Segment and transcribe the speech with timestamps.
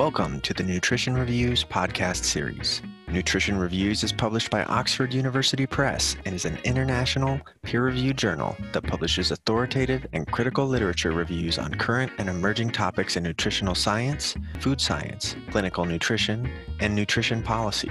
[0.00, 2.80] Welcome to the Nutrition Reviews podcast series.
[3.08, 8.56] Nutrition Reviews is published by Oxford University Press and is an international, peer reviewed journal
[8.72, 14.34] that publishes authoritative and critical literature reviews on current and emerging topics in nutritional science,
[14.58, 17.90] food science, clinical nutrition, and nutrition policy.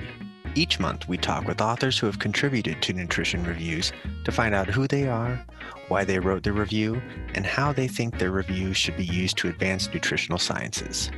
[0.55, 3.93] Each month, we talk with authors who have contributed to Nutrition Reviews
[4.25, 5.45] to find out who they are,
[5.89, 6.99] why they wrote the review,
[7.35, 11.11] and how they think their review should be used to advance nutritional sciences.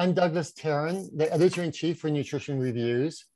[0.00, 3.26] I'm Douglas Taren, the editor in chief for Nutrition Reviews.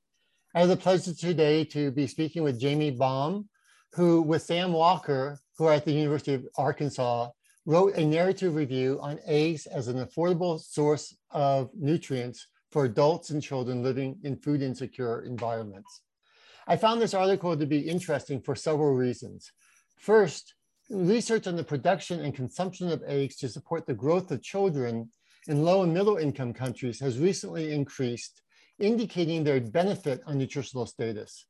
[0.55, 3.51] I have the pleasure today to be speaking with Jamie Baum,
[3.93, 7.29] who, with Sam Walker, who are at the University of Arkansas,
[7.67, 13.43] wrote a narrative review on eggs as an affordable source of nutrients for adults and
[13.43, 16.01] children living in food insecure environments.
[16.67, 19.53] I found this article to be interesting for several reasons.
[19.99, 20.55] First,
[20.89, 25.11] research on the production and consumption of eggs to support the growth of children
[25.49, 28.43] in low and middle income countries has recently increased,
[28.79, 31.47] indicating their benefit on nutritional status.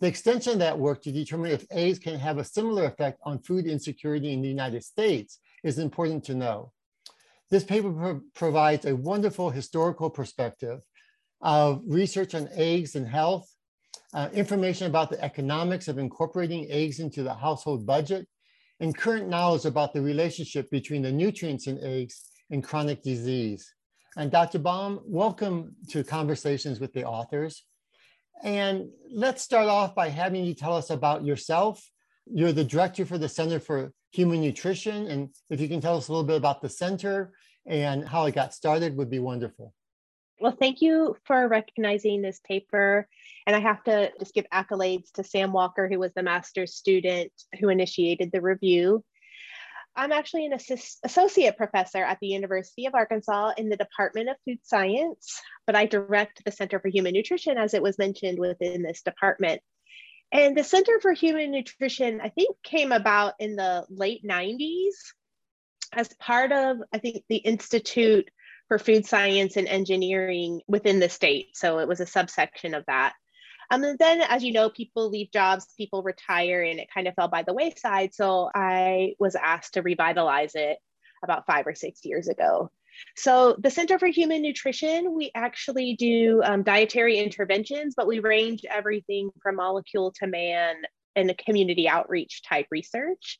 [0.00, 3.38] The extension of that work to determine if eggs can have a similar effect on
[3.38, 6.72] food insecurity in the United States is important to know.
[7.50, 10.80] This paper pro provides a wonderful historical perspective
[11.40, 13.48] of research on eggs and health,
[14.12, 18.26] uh, information about the economics of incorporating eggs into the household budget,
[18.80, 23.72] and current knowledge about the relationship between the nutrients in eggs in chronic disease.
[24.16, 24.58] And Dr.
[24.58, 27.64] Baum, welcome to Conversations with the Authors.
[28.42, 31.82] And let's start off by having you tell us about yourself.
[32.26, 35.08] You're the director for the Center for Human Nutrition.
[35.08, 37.32] And if you can tell us a little bit about the center
[37.66, 39.74] and how it got started would be wonderful.
[40.40, 43.08] Well, thank you for recognizing this paper.
[43.46, 47.32] And I have to just give accolades to Sam Walker, who was the master's student
[47.58, 49.02] who initiated the review.
[49.96, 50.58] I'm actually an
[51.04, 55.86] associate professor at the University of Arkansas in the Department of Food Science, but I
[55.86, 59.62] direct the Center for Human Nutrition as it was mentioned within this department.
[60.32, 64.92] And the Center for Human Nutrition, I think, came about in the late 90s
[65.92, 68.28] as part of, I think, the Institute
[68.68, 71.56] for Food Science and Engineering within the state.
[71.56, 73.14] So it was a subsection of that.
[73.70, 77.14] Um, and then, as you know, people leave jobs, people retire, and it kind of
[77.14, 78.14] fell by the wayside.
[78.14, 80.78] So I was asked to revitalize it
[81.22, 82.70] about five or six years ago.
[83.16, 88.64] So the Center for Human Nutrition, we actually do um, dietary interventions, but we range
[88.70, 90.76] everything from molecule to man
[91.14, 93.38] and a community outreach type research.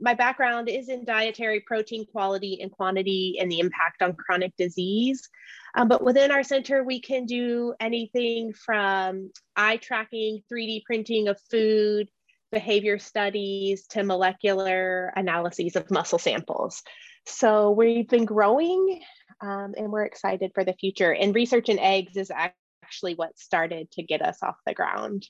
[0.00, 5.28] My background is in dietary protein quality and quantity and the impact on chronic disease.
[5.74, 11.38] Um, but within our center, we can do anything from eye tracking, 3D printing of
[11.50, 12.08] food,
[12.52, 16.82] behavior studies to molecular analyses of muscle samples.
[17.26, 19.00] So we've been growing
[19.40, 21.12] um, and we're excited for the future.
[21.12, 25.26] And research in eggs is actually what started to get us off the ground.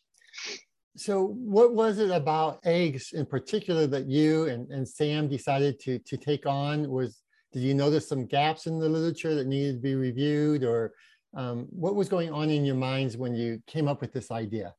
[0.96, 5.98] So what was it about eggs in particular that you and, and Sam decided to,
[5.98, 6.88] to take on?
[6.88, 7.22] Was
[7.52, 10.92] did you notice some gaps in the literature that needed to be reviewed or
[11.36, 14.74] um, what was going on in your minds when you came up with this idea?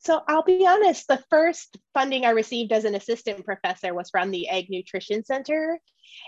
[0.00, 4.30] So I'll be honest, the first funding I received as an assistant professor was from
[4.30, 5.78] the Egg Nutrition Center.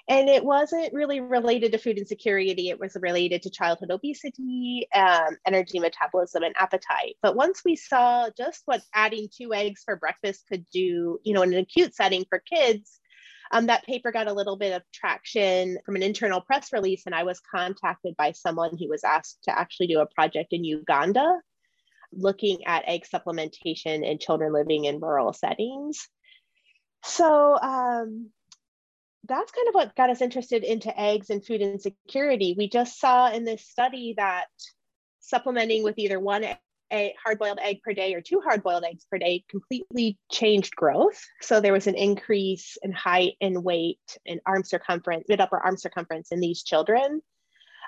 [0.09, 5.37] And it wasn't really related to food insecurity, it was related to childhood obesity, um,
[5.47, 7.17] energy metabolism, and appetite.
[7.23, 11.43] But once we saw just what adding two eggs for breakfast could do, you know,
[11.43, 13.01] in an acute setting for kids,
[13.53, 17.15] um, that paper got a little bit of traction from an internal press release, and
[17.15, 21.41] I was contacted by someone who was asked to actually do a project in Uganda
[22.13, 26.09] looking at egg supplementation in children living in rural settings.
[27.05, 28.31] So um,
[29.29, 32.55] that's kind of what got us interested into eggs and food insecurity.
[32.57, 34.47] We just saw in this study that
[35.21, 36.45] supplementing with either one
[37.25, 41.21] hard-boiled egg per day or two hard-boiled eggs per day completely changed growth.
[41.41, 45.77] So there was an increase in height and weight and arm circumference, mid upper arm
[45.77, 47.23] circumference in these children.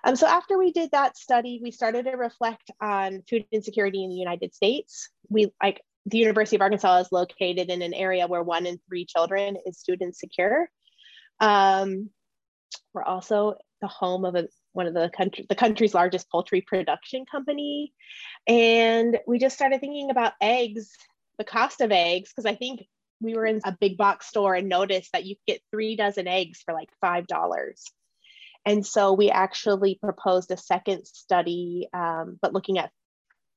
[0.04, 4.10] Um, so after we did that study, we started to reflect on food insecurity in
[4.10, 5.08] the United States.
[5.30, 9.06] We like the University of Arkansas is located in an area where one in three
[9.06, 10.70] children is food insecure.
[11.40, 12.10] Um,
[12.92, 17.24] we're also the home of a one of the country, the country's largest poultry production
[17.24, 17.92] company.
[18.46, 20.90] And we just started thinking about eggs,
[21.38, 22.82] the cost of eggs, because I think
[23.20, 26.60] we were in a big box store and noticed that you get three dozen eggs
[26.64, 27.26] for like $5.
[28.66, 32.90] And so we actually proposed a second study, um, but looking at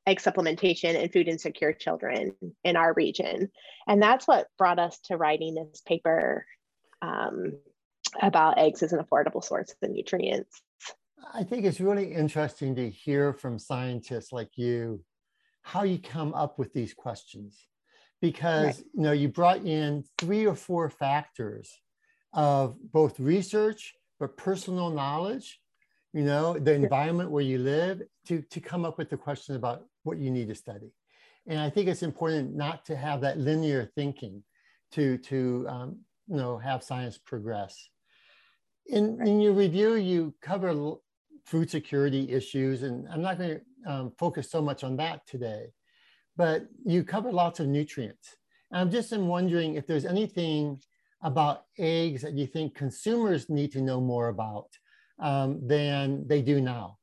[0.06, 2.34] egg supplementation and food insecure children
[2.64, 3.50] in our region.
[3.88, 6.46] And that's what brought us to writing this paper
[7.02, 7.54] um,
[8.22, 10.62] about eggs as an affordable source of nutrients.
[11.34, 15.04] I think it's really interesting to hear from scientists like you
[15.62, 17.68] how you come up with these questions
[18.22, 18.86] because right.
[18.94, 21.70] you know you brought in three or four factors
[22.32, 25.60] of both research but personal knowledge
[26.14, 29.86] you know the environment where you live to, to come up with the question about
[30.04, 30.92] what you need to study.
[31.48, 34.44] And i think it's important not to have that linear thinking
[34.94, 37.90] to to um, you know have science progress.
[38.88, 40.96] In, in your review you cover
[41.46, 45.68] food security issues and i'm not going to um, focus so much on that today
[46.36, 48.38] but you cover lots of nutrients.
[48.72, 50.80] And i'm just wondering if there's anything
[51.22, 54.70] about eggs that you think consumers need to know more about
[55.20, 56.98] um, than they do now?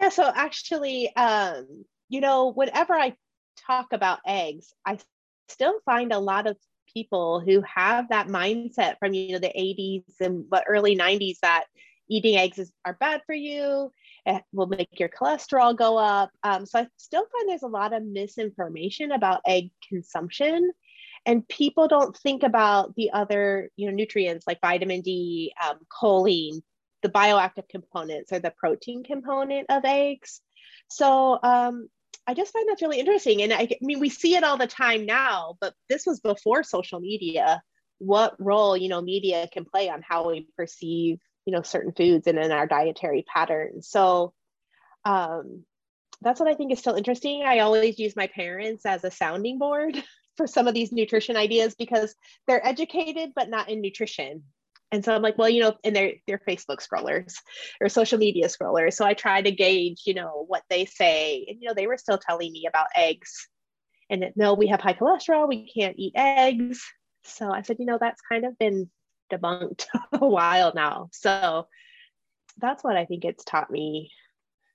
[0.00, 3.14] Yeah, so actually, um, you know, whenever I
[3.66, 4.98] talk about eggs, I
[5.48, 6.56] still find a lot of
[6.92, 11.64] people who have that mindset from you know the 80s and the early 90s that
[12.08, 13.92] eating eggs is, are bad for you
[14.24, 17.92] it will make your cholesterol go up um, so i still find there's a lot
[17.92, 20.70] of misinformation about egg consumption
[21.26, 26.60] and people don't think about the other you know nutrients like vitamin d um, choline
[27.02, 30.40] the bioactive components or the protein component of eggs.
[30.88, 31.88] So um,
[32.26, 33.42] i just find that's really interesting.
[33.42, 36.62] And I, I mean we see it all the time now but this was before
[36.62, 37.62] social media.
[37.98, 42.26] What role you know media can play on how we perceive you know certain foods
[42.26, 43.88] and in our dietary patterns.
[43.88, 44.34] So
[45.04, 45.64] um,
[46.20, 47.44] that's what i think is still interesting.
[47.44, 50.02] I always use my parents as a sounding board
[50.38, 52.14] for some of these nutrition ideas because
[52.46, 54.44] they're educated but not in nutrition.
[54.90, 57.34] And so i'm like well you know and they're they're facebook scrollers
[57.78, 58.94] or social media scrollers.
[58.94, 61.44] So i try to gauge you know what they say.
[61.46, 63.48] And you know they were still telling me about eggs.
[64.08, 65.46] And that, no we have high cholesterol.
[65.46, 66.82] We can't eat eggs.
[67.24, 68.88] So i said you know that's kind of been
[69.30, 71.10] debunked a while now.
[71.12, 71.66] So
[72.60, 74.10] that's what i think it's taught me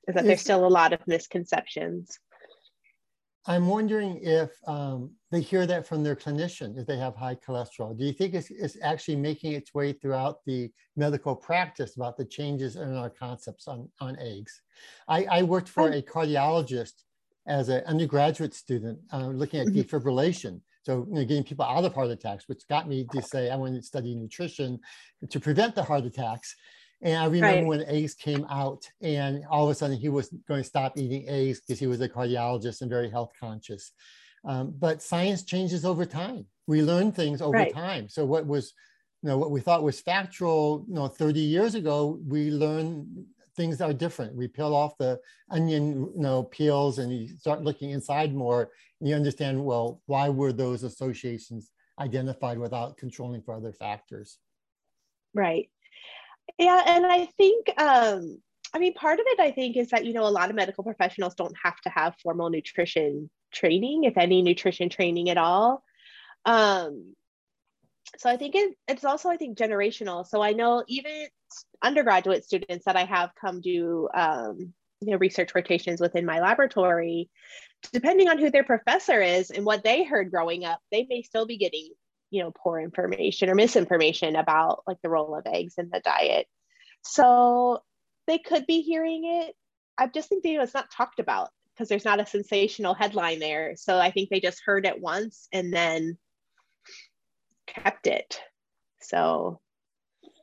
[0.08, 2.20] is that there's still a lot of misconceptions
[3.46, 7.98] I'm wondering if um, they hear that from their clinician if they have high cholesterol.
[7.98, 12.24] Do you think it's, it's, actually making its way throughout the medical practice about the
[12.24, 14.62] changes in our concepts on, on eggs?
[15.10, 17.04] I, I worked for a cardiologist
[17.46, 19.80] as an undergraduate student uh, looking at mm-hmm.
[19.80, 20.62] defibrillation.
[20.84, 23.56] So you know, getting people out of heart attacks, which got me to say I
[23.56, 24.80] wanted to study nutrition
[25.30, 26.56] to prevent the heart attacks.
[27.04, 27.66] And I remember right.
[27.66, 31.28] when eggs came out, and all of a sudden he was going to stop eating
[31.28, 33.92] eggs because he was a cardiologist and very health conscious.
[34.46, 36.46] Um, but science changes over time.
[36.66, 37.74] We learn things over right.
[37.74, 38.08] time.
[38.08, 38.74] So what was,
[39.22, 43.26] you know, what we thought was factual, you know, 30 years ago, we learn
[43.58, 44.36] things are different.
[44.36, 45.20] We peel off the
[45.52, 50.30] onion, you know, peels, and you start looking inside more, and you understand, well, why
[50.30, 51.70] were those associations
[52.00, 54.40] identified without controlling for other factors?
[55.34, 55.70] Right.
[56.58, 58.42] Yeah, and I think um,
[58.74, 60.84] I mean part of it I think is that you know a lot of medical
[60.84, 65.84] professionals don't have to have formal nutrition training, if any nutrition training at all.
[66.46, 67.16] Um,
[68.18, 70.26] so I think it, it's also I think generational.
[70.28, 71.28] So I know even
[71.84, 77.30] undergraduate students that I have come do um, you know research rotations within my laboratory
[77.92, 81.46] depending on who their professor is and what they heard growing up they may still
[81.46, 81.90] be getting
[82.34, 86.48] you know poor information or misinformation about like the role of eggs in the diet.
[87.04, 87.84] So
[88.26, 89.56] they could be hearing it.
[90.00, 93.76] I just think know it's not talked about because there's not a sensational headline there.
[93.78, 96.18] So i think they just heard it once and then
[97.68, 98.42] kept it.
[99.00, 99.62] So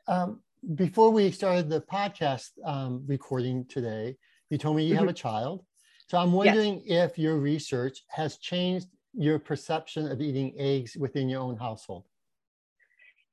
[0.06, 0.40] um,
[0.74, 4.16] before we started the podcast um, recording today
[4.48, 5.00] you told me you mm-hmm.
[5.00, 5.64] have a child.
[6.06, 7.10] So i'm wondering yes.
[7.10, 12.04] if your research has changed your perception of eating eggs within your own household?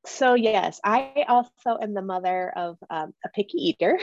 [0.05, 3.99] So, yes, I also am the mother of um, a picky eater.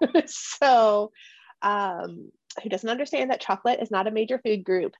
[0.26, 1.10] so,
[1.62, 2.30] um,
[2.62, 4.94] who doesn't understand that chocolate is not a major food group,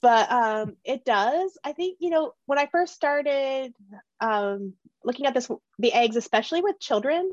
[0.00, 1.58] but um, it does.
[1.64, 3.74] I think, you know, when I first started
[4.20, 7.32] um, looking at this, the eggs, especially with children,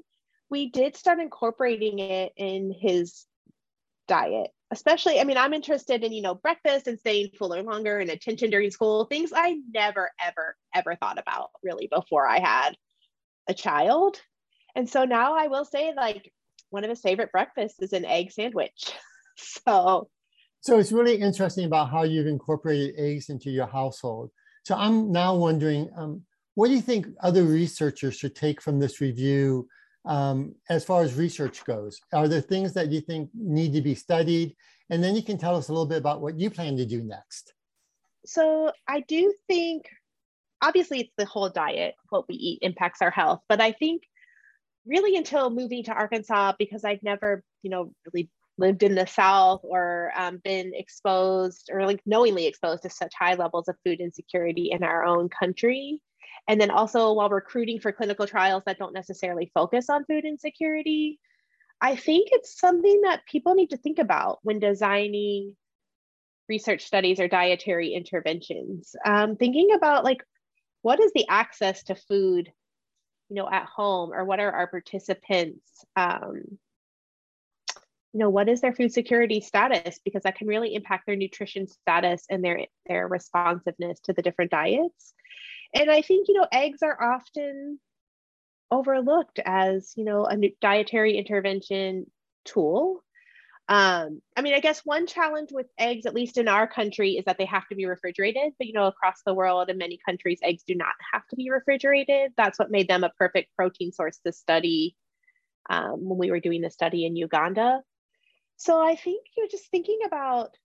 [0.49, 3.25] we did start incorporating it in his
[4.07, 8.09] diet especially i mean i'm interested in you know breakfast and staying fuller longer and
[8.09, 12.75] attention during school things i never ever ever thought about really before i had
[13.47, 14.19] a child.
[14.75, 16.31] And so now i will say like
[16.69, 18.93] one of his favorite breakfasts is an egg sandwich.
[19.37, 20.09] So
[20.59, 24.29] so it's really interesting about how you've incorporated eggs into your household.
[24.65, 26.21] So i'm now wondering um,
[26.55, 29.67] what do you think other researchers should take from this review
[30.05, 31.99] um, as far as research goes?
[32.13, 34.55] Are there things that you think need to be studied?
[34.89, 37.03] And then you can tell us a little bit about what you plan to do
[37.03, 37.53] next.
[38.25, 39.85] So I do think,
[40.61, 43.41] obviously, it's the whole diet, what we eat impacts our health.
[43.47, 44.03] But I think
[44.85, 49.61] really until moving to Arkansas, because I've never, you know, really lived in the South
[49.63, 54.71] or um, been exposed or like knowingly exposed to such high levels of food insecurity
[54.71, 56.01] in our own country.
[56.47, 61.19] And then also while recruiting for clinical trials that don't necessarily focus on food insecurity,
[61.79, 65.55] I think it's something that people need to think about when designing
[66.49, 68.95] research studies or dietary interventions.
[69.05, 70.23] Um, thinking about like,
[70.81, 72.51] what is the access to food,
[73.29, 76.43] you know, at home, or what are our participants, um,
[78.13, 79.99] you know, what is their food security status?
[80.03, 84.51] Because that can really impact their nutrition status and their their responsiveness to the different
[84.51, 85.13] diets.
[85.73, 87.79] And I think, you know, eggs are often
[88.69, 92.09] overlooked as, you know, a dietary intervention
[92.45, 93.03] tool.
[93.69, 97.25] Um, I mean, I guess one challenge with eggs, at least in our country, is
[97.25, 98.53] that they have to be refrigerated.
[98.57, 101.49] But you know, across the world in many countries, eggs do not have to be
[101.49, 102.33] refrigerated.
[102.35, 104.95] That's what made them a perfect protein source to study
[105.69, 107.81] um, when we were doing the study in Uganda.
[108.57, 110.57] So I think you're just thinking about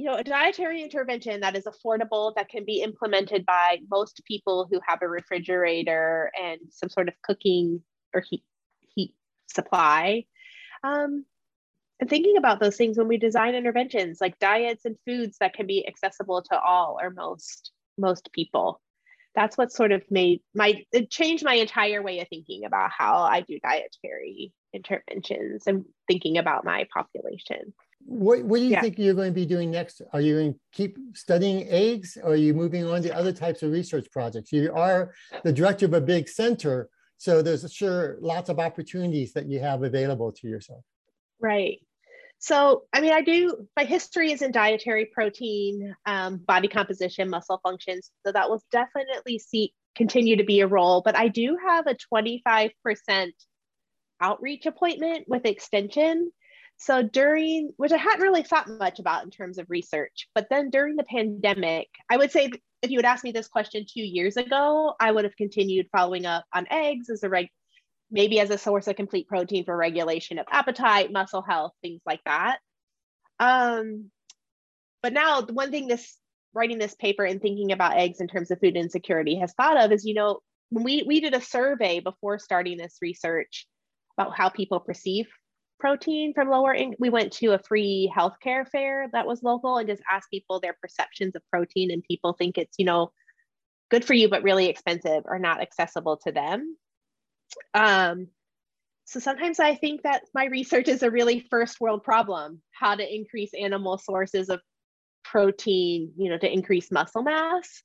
[0.00, 4.66] you know, a dietary intervention that is affordable, that can be implemented by most people
[4.70, 7.82] who have a refrigerator and some sort of cooking
[8.14, 8.42] or heat,
[8.94, 9.14] heat
[9.46, 10.24] supply.
[10.82, 11.26] Um,
[12.00, 15.66] and thinking about those things when we design interventions like diets and foods that can
[15.66, 18.80] be accessible to all or most most people
[19.34, 23.18] that's what sort of made my it changed my entire way of thinking about how
[23.18, 28.80] i do dietary interventions and thinking about my population what, what do you yeah.
[28.80, 30.02] think you're going to be doing next?
[30.12, 33.62] Are you going to keep studying eggs or are you moving on to other types
[33.62, 34.52] of research projects?
[34.52, 35.12] You are
[35.44, 36.88] the director of a big center,
[37.18, 40.82] so there's sure lots of opportunities that you have available to yourself.
[41.40, 41.80] Right.
[42.38, 47.60] So, I mean, I do, my history is in dietary protein, um, body composition, muscle
[47.62, 48.10] functions.
[48.24, 51.96] So that will definitely see, continue to be a role, but I do have a
[52.12, 52.70] 25%
[54.22, 56.30] outreach appointment with extension
[56.80, 60.70] so during, which I hadn't really thought much about in terms of research, but then
[60.70, 64.38] during the pandemic, I would say if you had asked me this question two years
[64.38, 67.48] ago, I would have continued following up on eggs as a reg,
[68.10, 72.20] maybe as a source of complete protein for regulation of appetite, muscle health, things like
[72.24, 72.60] that.
[73.38, 74.10] Um,
[75.02, 76.16] but now the one thing this
[76.54, 79.92] writing this paper and thinking about eggs in terms of food insecurity has thought of
[79.92, 83.66] is, you know, when we we did a survey before starting this research
[84.16, 85.26] about how people perceive
[85.80, 89.88] protein from lower in- we went to a free healthcare fair that was local and
[89.88, 93.12] just asked people their perceptions of protein and people think it's you know
[93.90, 96.76] good for you but really expensive or not accessible to them.
[97.74, 98.28] Um,
[99.10, 103.14] so sometimes i think that my research is a really first world problem how to
[103.14, 104.60] increase animal sources of
[105.24, 107.82] protein you know to increase muscle mass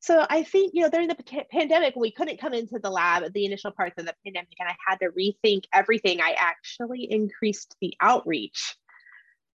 [0.00, 3.32] so I think, you know, during the pandemic, we couldn't come into the lab at
[3.32, 6.20] the initial parts of the pandemic, and I had to rethink everything.
[6.20, 8.76] I actually increased the outreach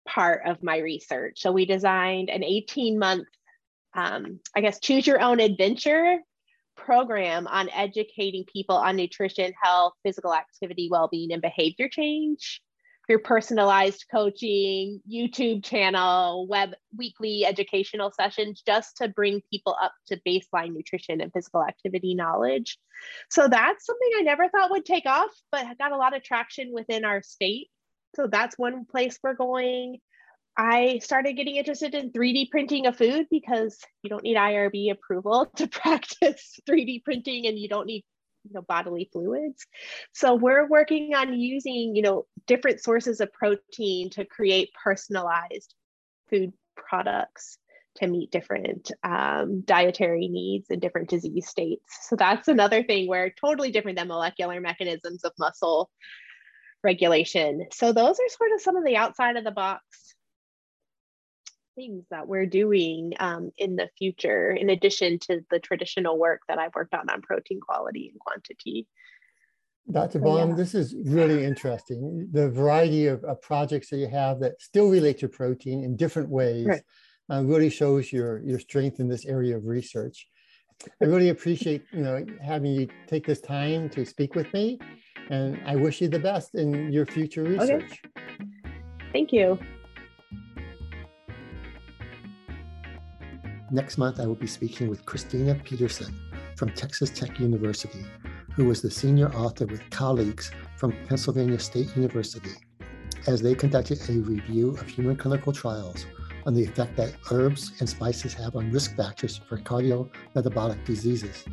[0.06, 1.42] part of my research.
[1.42, 3.28] So we designed an 18 month,
[3.94, 6.20] um, I guess, choose your own adventure
[6.76, 12.62] program on educating people on nutrition, health, physical activity, well being, and behavior change
[13.08, 20.20] through personalized coaching, YouTube channel, web weekly educational sessions, just to bring people up to
[20.26, 22.78] baseline nutrition and physical activity knowledge.
[23.30, 26.72] So that's something I never thought would take off, but got a lot of traction
[26.74, 27.70] within our state.
[28.16, 29.98] So that's one place we're going.
[30.56, 35.48] I started getting interested in 3D printing of food because you don't need IRB approval
[35.58, 38.06] to practice 3D printing and you don't need
[38.44, 39.66] you know bodily fluids.
[40.14, 45.74] So we're working on using you know different sources of protein to create personalized
[46.30, 47.58] food products
[47.96, 51.84] to meet different um, dietary needs and different disease states.
[52.10, 55.92] So that's another thing where totally different than molecular mechanisms of muscle
[56.84, 57.68] regulation.
[57.72, 59.84] So those are sort of some of the outside of the box
[61.76, 66.60] things that we're doing um, in the future, in addition to the traditional work that
[66.60, 68.88] I've worked on on protein quality and quantity.
[69.92, 70.20] Dr.
[70.20, 70.56] Baum, yeah.
[70.56, 72.30] this is really interesting.
[72.32, 76.30] The variety of, of, projects that you have that still relate to protein in different
[76.30, 76.82] ways right.
[77.30, 80.26] uh, really shows your, your strength in this area of research.
[81.02, 84.80] I really appreciate you know having you take this time to speak with me,
[85.30, 88.02] and I wish you the best in your future research.
[88.18, 88.64] Okay.
[89.14, 89.60] Thank you.
[93.74, 96.16] Next month, I will be speaking with Kristina Petersen
[96.56, 98.06] from Texas Tech University
[98.56, 102.52] who was the senior author with colleagues from Pennsylvania State University,
[103.28, 106.06] as they conducted a review of human clinical trials
[106.46, 111.46] on the effect that herbs and spices have on risk factors for cardiometabolic diseases.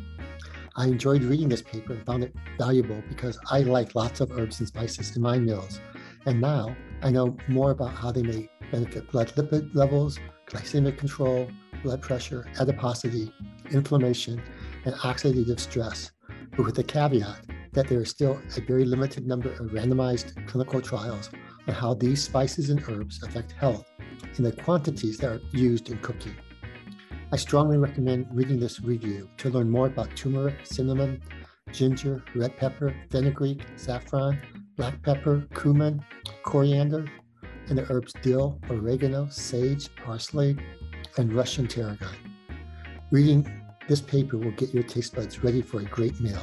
[0.75, 4.59] I enjoyed reading this paper and found it valuable because I like lots of herbs
[4.59, 5.79] and spices in my meals.
[6.25, 11.49] And now I know more about how they may benefit blood lipid levels, glycemic control,
[11.83, 13.33] blood pressure, adiposity,
[13.71, 14.41] inflammation,
[14.85, 16.11] and oxidative stress,
[16.55, 20.81] but with the caveat that there is still a very limited number of randomized clinical
[20.81, 21.29] trials
[21.67, 23.85] on how these spices and herbs affect health
[24.37, 26.35] in the quantities that are used in cooking.
[27.31, 31.21] I strongly recommend reading this review to learn more about turmeric, cinnamon,
[31.71, 34.37] ginger, red pepper, fenugreek, saffron,
[34.75, 36.03] black pepper, cumin,
[36.43, 37.05] coriander,
[37.69, 40.57] and the herbs dill, oregano, sage, parsley,
[41.17, 42.15] and Russian tarragon.
[43.11, 43.51] Reading
[43.87, 46.41] this paper will get your taste buds ready for a great meal.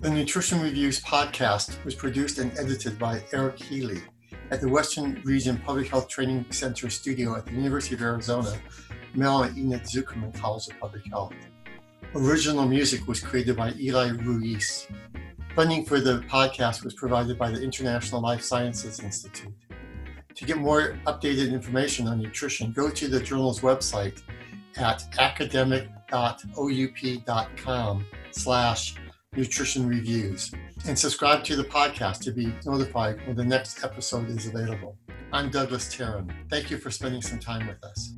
[0.00, 4.00] The Nutrition Reviews podcast was produced and edited by Eric Healy
[4.50, 8.52] at the Western Region Public Health Training Center studio at the University of Arizona,
[9.14, 11.34] Mel and Enid Zuckerman College of Public Health.
[12.14, 14.86] Original music was created by Eli Ruiz.
[15.54, 19.52] Funding for the podcast was provided by the International Life Sciences Institute.
[20.34, 24.20] To get more updated information on nutrition, go to the journal's website
[24.76, 28.94] at academic.oup.com slash
[29.34, 30.52] nutrition reviews
[30.86, 34.96] and subscribe to the podcast to be notified when the next episode is available.
[35.32, 36.32] I'm Douglas Taren.
[36.50, 38.14] Thank you for spending some time with us.